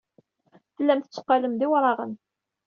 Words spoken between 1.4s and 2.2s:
d iwraɣen.